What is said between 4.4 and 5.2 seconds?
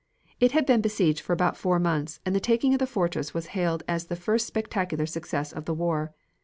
spectacular